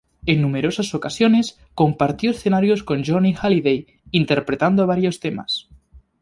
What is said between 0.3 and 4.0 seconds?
numerosas ocasiones, compartió escenarios con Johnny Hallyday,